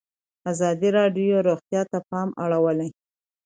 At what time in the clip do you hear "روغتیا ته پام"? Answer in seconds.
1.47-2.29